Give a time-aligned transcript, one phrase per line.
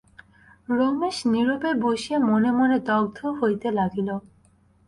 [0.69, 4.09] রমেশ নীরবে বসিয়া মনে মনে দগ্ধ হইতে লাগিল।